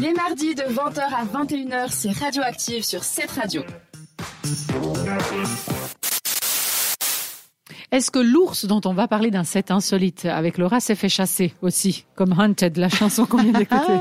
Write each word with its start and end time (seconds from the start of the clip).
Les 0.00 0.12
mardis 0.12 0.54
de 0.54 0.62
20h 0.62 1.00
à 1.00 1.24
21h, 1.24 1.90
c'est 1.90 2.10
Radioactive 2.10 2.82
sur 2.82 3.04
cette 3.04 3.30
radio. 3.30 3.62
Est-ce 7.92 8.12
que 8.12 8.20
l'ours 8.20 8.66
dont 8.66 8.80
on 8.84 8.92
va 8.94 9.08
parler 9.08 9.30
d'un 9.30 9.42
set 9.42 9.70
insolite 9.70 10.24
avec 10.24 10.58
Laura 10.58 10.78
s'est 10.78 10.94
fait 10.94 11.08
chasser 11.08 11.52
aussi, 11.60 12.04
comme 12.14 12.32
Hunted, 12.38 12.76
la 12.76 12.88
chanson 12.88 13.26
qu'on 13.26 13.38
vient 13.38 13.52
d'écouter? 13.52 13.98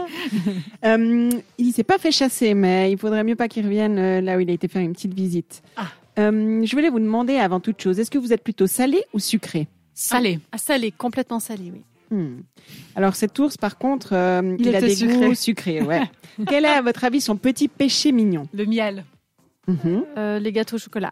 Euh, 0.85 1.29
il 1.57 1.73
s'est 1.73 1.83
pas 1.83 1.97
fait 1.97 2.11
chasser, 2.11 2.53
mais 2.53 2.91
il 2.91 2.97
faudrait 2.97 3.23
mieux 3.23 3.35
pas 3.35 3.49
qu'il 3.49 3.65
revienne 3.65 3.97
euh, 3.97 4.21
là 4.21 4.37
où 4.37 4.39
il 4.39 4.49
a 4.49 4.53
été 4.53 4.69
faire 4.69 4.81
une 4.81 4.93
petite 4.93 5.13
visite. 5.13 5.61
Ah. 5.75 5.87
Euh, 6.19 6.63
je 6.63 6.75
voulais 6.75 6.89
vous 6.89 6.99
demander 6.99 7.35
avant 7.35 7.59
toute 7.59 7.81
chose, 7.81 7.99
est-ce 7.99 8.09
que 8.09 8.17
vous 8.17 8.31
êtes 8.31 8.43
plutôt 8.43 8.67
salé 8.67 9.03
ou 9.13 9.19
sucré? 9.19 9.67
Salé. 9.93 10.39
Ah, 10.53 10.57
salé, 10.57 10.91
complètement 10.91 11.39
salé, 11.39 11.71
oui. 11.73 11.81
Hmm. 12.11 12.41
Alors 12.95 13.15
cet 13.15 13.37
ours, 13.39 13.57
par 13.57 13.77
contre, 13.77 14.09
euh, 14.13 14.55
Il 14.59 14.67
il, 14.67 14.75
a 14.75 14.81
des 14.81 14.95
sucré. 14.95 15.27
goûts 15.27 15.35
sucrés. 15.35 15.81
Ouais. 15.81 16.01
Quel 16.47 16.65
est 16.65 16.69
à 16.69 16.81
votre 16.81 17.03
avis 17.03 17.21
son 17.21 17.35
petit 17.37 17.67
péché 17.67 18.11
mignon 18.11 18.47
Le 18.53 18.65
miel. 18.65 19.05
Mhm. 19.67 20.03
Euh, 20.17 20.39
les 20.39 20.51
gâteaux 20.51 20.77
au 20.77 20.79
chocolat. 20.79 21.11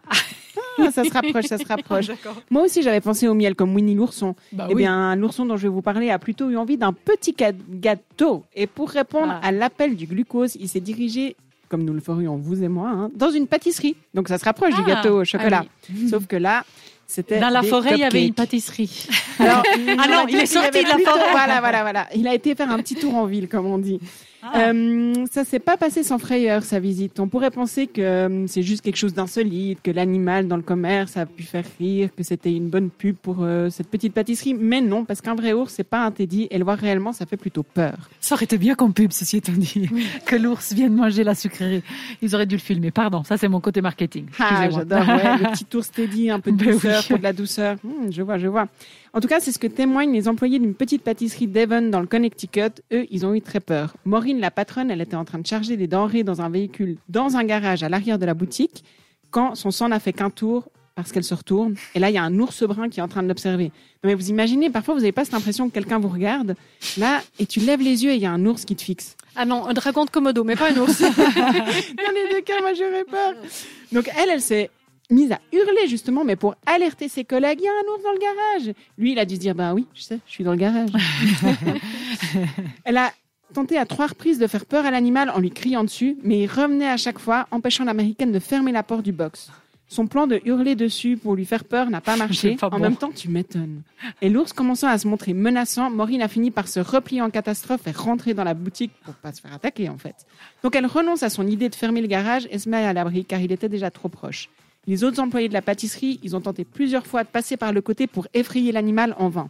Ah, 0.80 0.90
Ça 0.90 1.04
se 1.04 1.12
rapproche, 1.12 1.44
ça 1.46 1.58
se 1.58 1.66
rapproche. 1.66 2.10
Moi 2.50 2.62
aussi, 2.64 2.82
j'avais 2.82 3.00
pensé 3.00 3.28
au 3.28 3.34
miel 3.34 3.54
comme 3.54 3.74
Winnie 3.74 3.94
l'ourson. 3.94 4.34
Bah 4.52 4.66
eh 4.70 4.74
oui. 4.74 4.82
bien, 4.82 5.14
l'ourson 5.16 5.44
dont 5.46 5.56
je 5.56 5.62
vais 5.62 5.68
vous 5.68 5.82
parler 5.82 6.10
a 6.10 6.18
plutôt 6.18 6.50
eu 6.50 6.56
envie 6.56 6.76
d'un 6.76 6.92
petit 6.92 7.34
gâteau. 7.70 8.44
Et 8.54 8.66
pour 8.66 8.90
répondre 8.90 9.32
Ah. 9.42 9.46
à 9.46 9.52
l'appel 9.52 9.94
du 9.96 10.06
glucose, 10.06 10.56
il 10.58 10.68
s'est 10.68 10.80
dirigé, 10.80 11.36
comme 11.68 11.84
nous 11.84 11.92
le 11.92 12.00
ferions 12.00 12.36
vous 12.36 12.62
et 12.64 12.68
moi, 12.68 12.90
hein, 12.90 13.10
dans 13.14 13.30
une 13.30 13.46
pâtisserie. 13.46 13.96
Donc 14.14 14.28
ça 14.28 14.38
se 14.38 14.44
rapproche 14.44 14.74
du 14.74 14.80
Ah. 14.86 14.88
gâteau 14.88 15.20
au 15.20 15.24
chocolat. 15.24 15.64
Ah 15.66 15.92
oui. 15.94 16.08
Sauf 16.08 16.26
que 16.26 16.36
là, 16.36 16.64
c'était 17.08 17.40
Dans 17.40 17.48
la 17.48 17.62
forêt, 17.62 17.92
il 17.94 18.00
y 18.00 18.04
avait 18.04 18.26
une 18.26 18.34
pâtisserie. 18.34 19.08
Alors, 19.38 19.62
Ah 19.98 20.06
non, 20.08 20.24
va 20.24 20.24
il 20.28 20.36
est 20.36 20.46
sorti 20.46 20.84
de 20.84 20.88
la 20.88 20.98
forêt. 20.98 21.30
Voilà, 21.32 21.60
voilà, 21.60 21.80
voilà. 21.80 22.06
Il 22.14 22.28
a 22.28 22.34
été 22.34 22.54
faire 22.54 22.70
un 22.70 22.78
petit 22.78 22.96
tour 22.96 23.14
en 23.16 23.24
ville, 23.24 23.48
comme 23.48 23.64
on 23.66 23.78
dit. 23.78 23.98
Ah. 24.42 24.70
Euh, 24.70 25.26
ça 25.30 25.44
s'est 25.44 25.58
pas 25.58 25.76
passé 25.76 26.02
sans 26.02 26.18
frayeur 26.18 26.62
sa 26.62 26.78
visite. 26.78 27.18
On 27.18 27.28
pourrait 27.28 27.50
penser 27.50 27.86
que 27.86 28.00
euh, 28.00 28.46
c'est 28.46 28.62
juste 28.62 28.82
quelque 28.82 28.96
chose 28.96 29.12
d'insolite, 29.14 29.80
que 29.82 29.90
l'animal 29.90 30.46
dans 30.46 30.56
le 30.56 30.62
commerce 30.62 31.16
a 31.16 31.26
pu 31.26 31.42
faire 31.42 31.64
rire, 31.78 32.10
que 32.16 32.22
c'était 32.22 32.52
une 32.52 32.68
bonne 32.68 32.90
pub 32.90 33.16
pour 33.16 33.38
euh, 33.40 33.68
cette 33.70 33.88
petite 33.88 34.14
pâtisserie. 34.14 34.54
Mais 34.54 34.80
non, 34.80 35.04
parce 35.04 35.20
qu'un 35.20 35.34
vrai 35.34 35.52
ours, 35.52 35.72
c'est 35.74 35.84
pas 35.84 36.04
un 36.04 36.12
teddy. 36.12 36.46
Et 36.50 36.58
le 36.58 36.64
voir 36.64 36.78
réellement, 36.78 37.12
ça 37.12 37.26
fait 37.26 37.36
plutôt 37.36 37.64
peur. 37.64 37.96
Ça 38.20 38.36
aurait 38.36 38.44
été 38.44 38.58
bien 38.58 38.74
comme 38.76 38.92
pub, 38.92 39.10
ceci 39.12 39.38
étant 39.38 39.52
dit, 39.52 39.88
que 40.26 40.36
l'ours 40.36 40.72
vienne 40.72 40.94
manger 40.94 41.24
la 41.24 41.34
sucrerie. 41.34 41.82
Ils 42.22 42.34
auraient 42.34 42.46
dû 42.46 42.54
le 42.54 42.60
filmer. 42.60 42.92
Pardon, 42.92 43.24
ça 43.24 43.36
c'est 43.36 43.48
mon 43.48 43.60
côté 43.60 43.80
marketing. 43.80 44.26
Ah, 44.38 44.70
j'adore. 44.70 45.00
Ouais, 45.00 45.38
le 45.38 45.50
petit 45.52 45.76
ours 45.76 45.90
teddy, 45.90 46.30
un 46.30 46.38
peu 46.38 46.52
de 46.52 46.56
Ben 46.56 46.72
douceur 46.72 47.00
oui. 47.00 47.06
pour 47.08 47.18
de 47.18 47.22
la 47.24 47.32
douceur. 47.32 47.76
Hmm, 47.82 48.10
je 48.10 48.22
vois, 48.22 48.38
je 48.38 48.46
vois. 48.46 48.68
En 49.14 49.20
tout 49.20 49.28
cas, 49.28 49.40
c'est 49.40 49.52
ce 49.52 49.58
que 49.58 49.66
témoignent 49.66 50.12
les 50.12 50.28
employés 50.28 50.58
d'une 50.58 50.74
petite 50.74 51.02
pâtisserie 51.02 51.46
Devon 51.46 51.88
dans 51.88 52.00
le 52.00 52.06
Connecticut. 52.06 52.82
Eux, 52.92 53.06
ils 53.10 53.24
ont 53.24 53.34
eu 53.34 53.40
très 53.40 53.60
peur. 53.60 53.96
Maureen, 54.04 54.40
la 54.40 54.50
patronne, 54.50 54.90
elle 54.90 55.00
était 55.00 55.16
en 55.16 55.24
train 55.24 55.38
de 55.38 55.46
charger 55.46 55.76
des 55.76 55.86
denrées 55.86 56.24
dans 56.24 56.40
un 56.42 56.50
véhicule, 56.50 56.98
dans 57.08 57.36
un 57.36 57.44
garage 57.44 57.82
à 57.82 57.88
l'arrière 57.88 58.18
de 58.18 58.26
la 58.26 58.34
boutique, 58.34 58.84
quand 59.30 59.54
son 59.54 59.70
sang 59.70 59.88
n'a 59.88 60.00
fait 60.00 60.12
qu'un 60.12 60.30
tour 60.30 60.68
parce 60.98 61.12
qu'elle 61.12 61.22
se 61.22 61.34
retourne. 61.34 61.76
Et 61.94 62.00
là, 62.00 62.10
il 62.10 62.14
y 62.14 62.18
a 62.18 62.24
un 62.24 62.38
ours 62.40 62.64
brun 62.64 62.88
qui 62.88 62.98
est 62.98 63.02
en 63.04 63.06
train 63.06 63.22
de 63.22 63.28
l'observer. 63.28 63.66
Non, 64.02 64.10
mais 64.10 64.14
vous 64.16 64.30
imaginez, 64.30 64.68
parfois, 64.68 64.94
vous 64.94 65.00
n'avez 65.00 65.12
pas 65.12 65.24
cette 65.24 65.34
impression 65.34 65.68
que 65.68 65.74
quelqu'un 65.74 66.00
vous 66.00 66.08
regarde, 66.08 66.56
là, 66.96 67.22
et 67.38 67.46
tu 67.46 67.60
lèves 67.60 67.80
les 67.80 68.02
yeux 68.02 68.10
et 68.10 68.16
il 68.16 68.20
y 68.20 68.26
a 68.26 68.32
un 68.32 68.44
ours 68.44 68.64
qui 68.64 68.74
te 68.74 68.82
fixe. 68.82 69.16
Ah 69.36 69.44
non, 69.44 69.68
un 69.68 69.74
dragon 69.74 70.04
de 70.04 70.10
Komodo, 70.10 70.42
mais 70.42 70.56
pas 70.56 70.72
un 70.72 70.76
ours. 70.76 71.00
Dans 71.00 71.08
les 71.08 72.34
deux 72.34 72.40
cas, 72.44 72.60
moi, 72.62 72.74
j'aurais 72.74 73.04
peur. 73.04 73.34
Donc, 73.92 74.10
elle, 74.18 74.30
elle 74.30 74.40
s'est 74.40 74.70
mise 75.10 75.32
à 75.32 75.40
hurler, 75.52 75.88
justement, 75.88 76.24
mais 76.24 76.36
pour 76.36 76.54
alerter 76.66 77.08
ses 77.08 77.24
collègues, 77.24 77.60
il 77.60 77.64
y 77.64 77.68
a 77.68 77.70
un 77.70 77.92
ours 77.92 78.02
dans 78.02 78.12
le 78.12 78.18
garage. 78.18 78.74
Lui, 78.96 79.12
il 79.12 79.18
a 79.18 79.24
dû 79.24 79.36
se 79.36 79.40
dire, 79.40 79.54
bah 79.54 79.74
oui, 79.74 79.86
je 79.94 80.02
sais, 80.02 80.18
je 80.26 80.32
suis 80.32 80.44
dans 80.44 80.52
le 80.52 80.58
garage. 80.58 80.90
elle 82.84 82.96
a 82.96 83.12
tenté 83.54 83.78
à 83.78 83.86
trois 83.86 84.08
reprises 84.08 84.38
de 84.38 84.46
faire 84.46 84.66
peur 84.66 84.84
à 84.84 84.90
l'animal 84.90 85.30
en 85.30 85.40
lui 85.40 85.50
criant 85.50 85.84
dessus, 85.84 86.16
mais 86.22 86.40
il 86.40 86.46
revenait 86.46 86.88
à 86.88 86.96
chaque 86.96 87.18
fois, 87.18 87.46
empêchant 87.50 87.84
l'américaine 87.84 88.32
de 88.32 88.38
fermer 88.38 88.72
la 88.72 88.82
porte 88.82 89.02
du 89.02 89.12
box. 89.12 89.50
Son 89.90 90.06
plan 90.06 90.26
de 90.26 90.42
hurler 90.44 90.74
dessus 90.74 91.16
pour 91.16 91.34
lui 91.34 91.46
faire 91.46 91.64
peur 91.64 91.88
n'a 91.88 92.02
pas 92.02 92.16
marché. 92.16 92.56
Pas 92.56 92.66
en 92.66 92.72
bon. 92.72 92.78
même 92.78 92.96
temps, 92.96 93.10
tu 93.10 93.30
m'étonnes. 93.30 93.82
Et 94.20 94.28
l'ours 94.28 94.52
commençant 94.52 94.88
à 94.88 94.98
se 94.98 95.08
montrer 95.08 95.32
menaçant, 95.32 95.88
Maureen 95.88 96.20
a 96.20 96.28
fini 96.28 96.50
par 96.50 96.68
se 96.68 96.78
replier 96.78 97.22
en 97.22 97.30
catastrophe 97.30 97.86
et 97.86 97.92
rentrer 97.92 98.34
dans 98.34 98.44
la 98.44 98.52
boutique 98.52 98.92
pour 99.02 99.14
pas 99.14 99.32
se 99.32 99.40
faire 99.40 99.54
attaquer, 99.54 99.88
en 99.88 99.96
fait. 99.96 100.26
Donc 100.62 100.76
elle 100.76 100.84
renonce 100.84 101.22
à 101.22 101.30
son 101.30 101.46
idée 101.46 101.70
de 101.70 101.74
fermer 101.74 102.02
le 102.02 102.06
garage 102.06 102.46
et 102.50 102.58
se 102.58 102.68
met 102.68 102.84
à 102.84 102.92
l'abri 102.92 103.24
car 103.24 103.40
il 103.40 103.50
était 103.50 103.70
déjà 103.70 103.90
trop 103.90 104.10
proche. 104.10 104.50
Les 104.88 105.04
autres 105.04 105.20
employés 105.20 105.48
de 105.48 105.52
la 105.52 105.60
pâtisserie, 105.62 106.18
ils 106.22 106.34
ont 106.34 106.40
tenté 106.40 106.64
plusieurs 106.64 107.06
fois 107.06 107.22
de 107.22 107.28
passer 107.28 107.56
par 107.58 107.72
le 107.74 107.82
côté 107.82 108.06
pour 108.06 108.26
effrayer 108.32 108.72
l'animal 108.72 109.14
en 109.18 109.28
vain. 109.28 109.48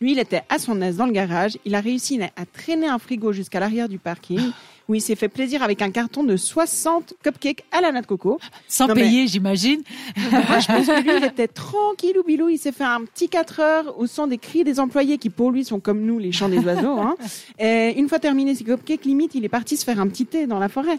Lui, 0.00 0.12
il 0.12 0.18
était 0.18 0.40
à 0.48 0.58
son 0.58 0.80
aise 0.80 0.96
dans 0.96 1.04
le 1.04 1.12
garage. 1.12 1.58
Il 1.66 1.74
a 1.74 1.80
réussi 1.82 2.18
à 2.22 2.46
traîner 2.46 2.88
un 2.88 2.98
frigo 2.98 3.32
jusqu'à 3.32 3.60
l'arrière 3.60 3.86
du 3.86 3.98
parking 3.98 4.40
où 4.88 4.94
il 4.94 5.02
s'est 5.02 5.14
fait 5.14 5.28
plaisir 5.28 5.62
avec 5.62 5.82
un 5.82 5.90
carton 5.90 6.24
de 6.24 6.38
60 6.38 7.12
cupcakes 7.22 7.64
à 7.70 7.82
la 7.82 7.92
noix 7.92 8.00
de 8.00 8.06
coco. 8.06 8.40
Sans 8.66 8.88
Non, 8.88 8.94
mais- 8.94 9.02
payer, 9.02 9.26
j'imagine. 9.26 9.82
Moi, 10.16 10.58
je 10.58 10.66
pense 10.68 10.86
que 10.86 11.02
lui, 11.02 11.10
il 11.18 11.24
était 11.26 11.46
tranquille 11.46 12.16
ou 12.18 12.22
bilou. 12.22 12.48
Il 12.48 12.56
s'est 12.58 12.72
fait 12.72 12.82
un 12.84 13.04
petit 13.04 13.28
4 13.28 13.60
heures 13.60 13.98
au 14.00 14.06
son 14.06 14.26
des 14.26 14.38
cris 14.38 14.64
des 14.64 14.80
employés 14.80 15.18
qui, 15.18 15.28
pour 15.28 15.50
lui, 15.50 15.66
sont 15.66 15.80
comme 15.80 16.00
nous, 16.00 16.18
les 16.18 16.32
chants 16.32 16.48
des 16.48 16.60
oiseaux. 16.60 16.98
hein. 16.98 17.14
Et 17.58 17.92
une 17.98 18.08
fois 18.08 18.18
terminé 18.20 18.54
ses 18.54 18.64
cupcakes, 18.64 19.04
limite, 19.04 19.34
il 19.34 19.44
est 19.44 19.50
parti 19.50 19.76
se 19.76 19.84
faire 19.84 20.00
un 20.00 20.08
petit 20.08 20.24
thé 20.24 20.46
dans 20.46 20.58
la 20.58 20.70
forêt. 20.70 20.98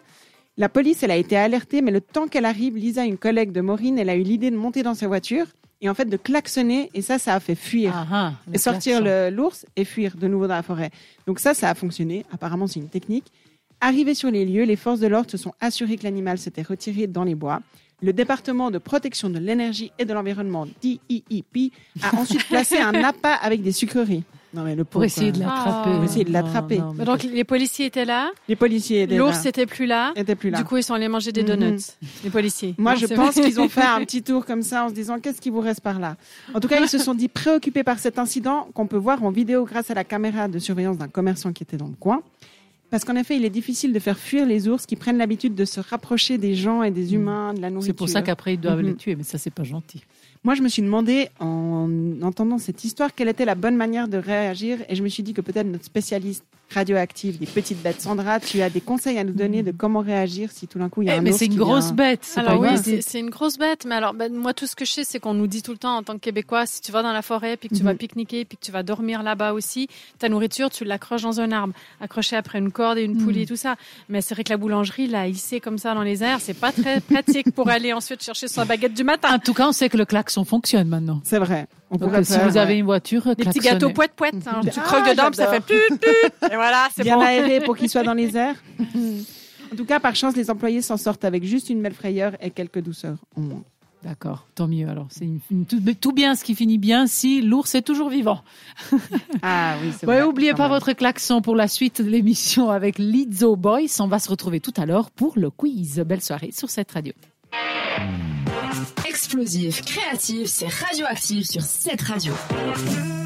La 0.57 0.69
police, 0.69 1.01
elle 1.03 1.11
a 1.11 1.15
été 1.15 1.37
alertée, 1.37 1.81
mais 1.81 1.91
le 1.91 2.01
temps 2.01 2.27
qu'elle 2.27 2.45
arrive, 2.45 2.75
Lisa, 2.75 3.05
une 3.05 3.17
collègue 3.17 3.51
de 3.51 3.61
Maureen, 3.61 3.97
elle 3.97 4.09
a 4.09 4.15
eu 4.15 4.23
l'idée 4.23 4.51
de 4.51 4.57
monter 4.57 4.83
dans 4.83 4.93
sa 4.93 5.07
voiture 5.07 5.47
et 5.79 5.89
en 5.89 5.93
fait 5.93 6.05
de 6.05 6.17
klaxonner. 6.17 6.89
Et 6.93 7.01
ça, 7.01 7.17
ça 7.19 7.35
a 7.35 7.39
fait 7.39 7.55
fuir. 7.55 7.93
Ah, 7.95 8.07
ah, 8.11 8.33
et 8.53 8.57
sortir 8.57 9.01
l'ours 9.31 9.65
et 9.75 9.85
fuir 9.85 10.15
de 10.17 10.27
nouveau 10.27 10.47
dans 10.47 10.55
la 10.55 10.63
forêt. 10.63 10.91
Donc 11.25 11.39
ça, 11.39 11.53
ça 11.53 11.69
a 11.69 11.75
fonctionné. 11.75 12.25
Apparemment, 12.31 12.67
c'est 12.67 12.79
une 12.79 12.89
technique. 12.89 13.31
Arrivés 13.79 14.13
sur 14.13 14.29
les 14.29 14.45
lieux, 14.45 14.63
les 14.63 14.75
forces 14.75 14.99
de 14.99 15.07
l'ordre 15.07 15.31
se 15.31 15.37
sont 15.37 15.53
assurées 15.59 15.97
que 15.97 16.03
l'animal 16.03 16.37
s'était 16.37 16.61
retiré 16.61 17.07
dans 17.07 17.23
les 17.23 17.33
bois. 17.33 17.61
Le 18.03 18.13
département 18.13 18.71
de 18.71 18.77
protection 18.77 19.29
de 19.29 19.39
l'énergie 19.39 19.91
et 19.97 20.05
de 20.05 20.13
l'environnement, 20.13 20.67
DEEP, 20.81 21.73
a 22.03 22.15
ensuite 22.15 22.45
placé 22.49 22.77
un 22.77 22.93
appât 23.03 23.35
avec 23.35 23.63
des 23.63 23.71
sucreries. 23.71 24.23
Non 24.53 24.63
mais 24.63 24.75
le 24.75 24.83
Pour 24.83 24.93
pauvre, 24.93 25.05
essayer 25.05 25.31
de 25.31 25.39
l'attraper. 25.39 25.89
Ah. 25.89 25.95
Pour 25.95 26.03
essayer 26.03 26.25
de 26.25 26.31
l'attraper. 26.33 26.77
Non, 26.79 26.85
non, 26.87 26.93
mais 26.93 27.05
Donc 27.05 27.23
les 27.23 27.43
policiers 27.45 27.85
étaient 27.85 28.03
là, 28.05 28.31
Les 28.49 28.55
policiers 28.57 29.03
étaient 29.03 29.15
l'ours 29.17 29.45
n'était 29.45 29.65
plus 29.65 29.85
là. 29.85 30.11
Étaient 30.15 30.35
plus 30.35 30.49
là. 30.49 30.57
Du 30.57 30.65
coup, 30.65 30.77
ils 30.77 30.83
sont 30.83 30.93
allés 30.93 31.07
manger 31.07 31.31
des 31.31 31.43
Mhm. 31.43 31.47
donuts, 31.47 31.77
les 32.23 32.29
policiers. 32.29 32.75
Moi, 32.77 32.93
Non, 32.93 32.99
je 32.99 33.05
pense 33.07 33.35
vrai. 33.35 33.43
qu'ils 33.45 33.59
ont 33.61 33.69
fait 33.69 33.81
un 33.81 33.99
petit 34.05 34.21
tour 34.23 34.45
comme 34.45 34.61
ça 34.61 34.85
en 34.85 34.89
se 34.89 34.93
disant 34.93 35.19
qu'est-ce 35.19 35.39
qui 35.39 35.49
vous 35.49 35.61
reste 35.61 35.81
par 35.81 35.99
là? 35.99 36.17
En 36.53 36.59
tout 36.59 36.67
cas, 36.67 36.79
ils 36.81 36.89
se 36.89 36.97
sont 36.97 37.13
dit 37.13 37.27
préoccupés 37.29 37.83
par 37.83 37.99
cet 37.99 38.19
incident 38.19 38.67
qu'on 38.73 38.87
peut 38.87 38.97
voir 38.97 39.23
en 39.23 39.31
vidéo 39.31 39.63
grâce 39.65 39.89
à 39.89 39.93
la 39.93 40.03
caméra 40.03 40.47
de 40.49 40.59
surveillance 40.59 40.97
d'un 40.97 41.07
commerçant 41.07 41.53
qui 41.53 41.63
était 41.63 41.77
dans 41.77 41.87
le 41.87 41.95
coin. 41.99 42.21
Parce 42.89 43.05
qu'en 43.05 43.15
effet, 43.15 43.37
il 43.37 43.45
est 43.45 43.49
difficile 43.49 43.93
de 43.93 43.99
faire 43.99 44.17
fuir 44.19 44.45
les 44.45 44.67
ours 44.67 44.85
qui 44.85 44.97
prennent 44.97 45.17
l'habitude 45.17 45.55
de 45.55 45.63
se 45.63 45.79
rapprocher 45.79 46.37
des 46.37 46.55
gens 46.55 46.83
et 46.83 46.91
des 46.91 47.13
humains, 47.13 47.53
de 47.53 47.61
la 47.61 47.69
nourriture. 47.69 47.87
C'est 47.93 47.97
pour 47.97 48.09
ça 48.09 48.21
qu'après, 48.21 48.55
ils 48.55 48.59
doivent 48.59 48.79
Mhm. 48.81 48.85
les 48.87 48.95
tuer, 48.95 49.15
mais 49.15 49.23
ça, 49.23 49.37
c'est 49.37 49.49
pas 49.49 49.63
gentil. 49.63 50.03
Moi, 50.43 50.55
je 50.55 50.63
me 50.63 50.69
suis 50.69 50.81
demandé, 50.81 51.29
en 51.39 51.87
entendant 52.23 52.57
cette 52.57 52.83
histoire, 52.83 53.13
quelle 53.13 53.29
était 53.29 53.45
la 53.45 53.53
bonne 53.53 53.75
manière 53.75 54.07
de 54.07 54.17
réagir. 54.17 54.79
Et 54.89 54.95
je 54.95 55.03
me 55.03 55.07
suis 55.07 55.21
dit 55.21 55.33
que 55.33 55.41
peut-être 55.41 55.67
notre 55.67 55.85
spécialiste 55.85 56.43
radioactive 56.73 57.37
des 57.37 57.45
petites 57.45 57.81
bêtes, 57.81 58.01
Sandra, 58.01 58.39
tu 58.39 58.61
as 58.61 58.69
des 58.69 58.81
conseils 58.81 59.17
à 59.17 59.23
nous 59.23 59.33
donner 59.33 59.63
de 59.63 59.71
comment 59.71 59.99
réagir 59.99 60.49
si 60.51 60.67
tout 60.67 60.79
d'un 60.79 60.89
coup 60.89 61.01
il 61.01 61.07
y 61.07 61.11
a 61.11 61.15
Eh, 61.15 61.17
un 61.17 61.21
mais 61.21 61.31
c'est 61.31 61.45
une 61.45 61.51
qui 61.53 61.57
grosse 61.57 61.85
vient- 61.87 61.93
bête. 61.95 62.19
c'est 62.23 62.39
Alors 62.39 62.59
oui, 62.59 62.69
c'est 63.01 63.19
une 63.19 63.29
grosse 63.29 63.57
bête, 63.57 63.85
mais 63.85 63.95
alors 63.95 64.13
ben, 64.13 64.33
moi 64.33 64.53
tout 64.53 64.67
ce 64.67 64.75
que 64.75 64.85
je 64.85 64.91
sais, 64.91 65.03
c'est 65.03 65.19
qu'on 65.19 65.33
nous 65.33 65.47
dit 65.47 65.61
tout 65.61 65.71
le 65.71 65.77
temps 65.77 65.97
en 65.97 66.03
tant 66.03 66.13
que 66.15 66.19
Québécois, 66.19 66.65
si 66.65 66.81
tu 66.81 66.91
vas 66.91 67.03
dans 67.03 67.11
la 67.13 67.21
forêt, 67.21 67.57
puis 67.57 67.69
que 67.69 67.75
tu 67.75 67.81
Mhm. 67.83 67.87
vas 67.89 67.95
pique-niquer, 67.95 68.45
puis 68.45 68.57
que 68.57 68.65
tu 68.65 68.71
vas 68.71 68.83
dormir 68.83 69.23
là-bas 69.23 69.53
aussi, 69.53 69.87
ta 70.19 70.29
nourriture, 70.29 70.69
tu 70.69 70.83
l'accroches 70.85 71.23
dans 71.23 71.39
un 71.41 71.51
arbre, 71.51 71.73
accroché 71.99 72.35
après 72.35 72.59
une 72.59 72.71
corde 72.71 72.97
et 72.97 73.03
une 73.03 73.15
Mhm. 73.15 73.23
poulie 73.23 73.41
et 73.43 73.45
tout 73.45 73.55
ça. 73.55 73.75
Mais 74.09 74.21
c'est 74.21 74.33
vrai 74.33 74.43
que 74.43 74.49
la 74.49 74.57
boulangerie, 74.57 75.07
la 75.07 75.27
hisser 75.27 75.59
comme 75.59 75.77
ça 75.77 75.93
dans 75.93 76.03
les 76.03 76.23
airs, 76.23 76.39
c'est 76.41 76.53
pas 76.53 76.71
très 76.71 77.01
pratique 77.01 77.51
pour 77.53 77.67
aller 77.69 77.93
ensuite 77.93 78.23
chercher 78.23 78.47
sa 78.47 78.65
baguette 78.65 78.93
du 78.93 79.03
matin. 79.03 79.29
En 79.35 79.39
tout 79.39 79.53
cas, 79.53 79.67
on 79.67 79.71
sait 79.71 79.89
que 79.89 79.97
le 79.97 80.05
klaxon 80.05 80.45
fonctionne 80.45 80.87
maintenant. 80.87 81.21
C'est 81.23 81.39
vrai. 81.39 81.67
On 81.93 81.97
Donc, 81.97 82.07
pourrait 82.09 82.23
si 82.23 82.31
faire, 82.31 82.47
vous 82.47 82.55
avez 82.55 82.77
une 82.77 82.85
voiture, 82.85 83.23
Des 83.35 83.43
petits 83.43 83.59
gâteaux 83.59 83.89
poète 83.89 84.13
poète, 84.15 84.35
hein. 84.47 84.61
tu 84.63 84.69
Ah, 84.79 84.81
croques 84.81 85.09
dedans, 85.09 85.25
puis 85.27 85.35
ça 85.35 85.47
fait. 85.47 85.61
Et 86.49 86.55
voilà, 86.61 86.87
c'est 86.95 87.03
bien 87.03 87.15
bon. 87.17 87.21
aéré 87.23 87.61
pour 87.61 87.75
qu'il 87.77 87.89
soit 87.89 88.03
dans 88.03 88.13
les 88.13 88.35
airs. 88.37 88.55
en 89.73 89.75
tout 89.75 89.85
cas, 89.85 89.99
par 89.99 90.15
chance, 90.15 90.35
les 90.35 90.49
employés 90.49 90.81
s'en 90.81 90.97
sortent 90.97 91.25
avec 91.25 91.43
juste 91.43 91.69
une 91.69 91.81
belle 91.81 91.93
frayeur 91.93 92.33
et 92.41 92.51
quelques 92.51 92.79
douceurs 92.81 93.17
au 93.35 93.41
moins. 93.41 93.63
D'accord, 94.03 94.47
tant 94.55 94.67
mieux. 94.67 94.89
Alors, 94.89 95.05
c'est 95.11 95.25
une- 95.25 95.39
une- 95.51 95.65
tout, 95.67 95.79
tout 95.99 96.11
bien 96.11 96.33
ce 96.33 96.43
qui 96.43 96.55
finit 96.55 96.79
bien 96.79 97.05
si 97.05 97.41
l'ours 97.43 97.75
est 97.75 97.83
toujours 97.83 98.09
vivant. 98.09 98.41
Ah 99.43 99.75
oui, 99.83 99.91
c'est 99.97 100.07
Ouais, 100.07 100.19
vrai. 100.21 100.23
oubliez 100.23 100.53
pas 100.53 100.63
même. 100.63 100.71
votre 100.71 100.93
klaxon 100.93 101.41
pour 101.41 101.55
la 101.55 101.67
suite 101.67 102.01
de 102.01 102.09
l'émission 102.09 102.69
avec 102.71 102.97
Lizzo 102.97 103.55
Boys. 103.55 103.99
On 103.99 104.07
va 104.07 104.17
se 104.19 104.29
retrouver 104.29 104.59
tout 104.59 104.73
à 104.77 104.85
l'heure 104.87 105.11
pour 105.11 105.33
le 105.37 105.49
quiz. 105.51 105.99
Belle 106.05 106.21
soirée 106.21 106.51
sur 106.51 106.69
cette 106.71 106.91
radio. 106.91 107.13
Explosif, 109.07 109.81
créatif, 109.83 110.47
c'est 110.47 110.67
radioactif 110.67 111.45
sur 111.45 111.61
cette 111.61 112.01
radio. 112.01 112.33